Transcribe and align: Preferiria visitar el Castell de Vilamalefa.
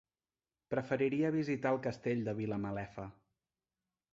Preferiria 0.73 1.31
visitar 1.35 1.73
el 1.75 1.79
Castell 1.85 2.27
de 2.31 2.35
Vilamalefa. 2.43 3.07